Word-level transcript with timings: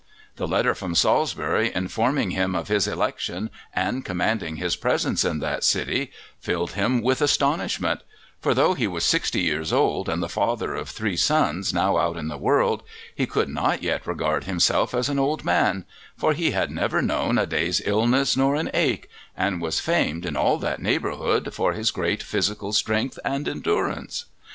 The 0.37 0.47
letter 0.47 0.73
from 0.73 0.95
Salisbury 0.95 1.71
informing 1.75 2.31
him 2.31 2.55
of 2.55 2.69
his 2.69 2.87
election 2.87 3.51
and 3.71 4.03
commanding 4.03 4.55
his 4.55 4.75
presence 4.75 5.23
in 5.23 5.37
that 5.41 5.63
city 5.63 6.11
filled 6.39 6.71
him 6.71 7.03
with 7.03 7.21
astonishment; 7.21 8.01
for, 8.39 8.55
though 8.55 8.73
he 8.73 8.87
was 8.87 9.03
sixty 9.05 9.41
years 9.41 9.71
old 9.71 10.09
and 10.09 10.23
the 10.23 10.27
father 10.27 10.73
of 10.73 10.89
three 10.89 11.15
sons 11.15 11.71
now 11.71 11.97
out 11.99 12.17
in 12.17 12.29
the 12.29 12.39
world, 12.39 12.81
he 13.13 13.27
could 13.27 13.47
not 13.49 13.83
yet 13.83 14.07
regard 14.07 14.45
himself 14.45 14.95
as 14.95 15.07
an 15.07 15.19
old 15.19 15.43
man, 15.45 15.85
for 16.17 16.33
he 16.33 16.49
had 16.49 16.71
never 16.71 17.03
known 17.03 17.37
a 17.37 17.45
day's 17.45 17.79
illness, 17.85 18.35
nor 18.35 18.55
an 18.55 18.71
ache, 18.73 19.07
and 19.37 19.61
was 19.61 19.79
famed 19.79 20.25
in 20.25 20.35
all 20.35 20.57
that 20.57 20.81
neighbourhood 20.81 21.53
for 21.53 21.73
his 21.73 21.91
great 21.91 22.23
physical 22.23 22.73
strength 22.73 23.19
and 23.23 23.47
endurance. 23.47 24.25